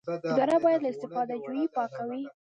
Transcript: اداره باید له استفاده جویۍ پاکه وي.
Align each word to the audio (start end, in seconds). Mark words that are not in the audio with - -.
اداره 0.31 0.55
باید 0.63 0.81
له 0.83 0.89
استفاده 0.93 1.33
جویۍ 1.45 1.65
پاکه 1.75 2.03
وي. 2.09 2.21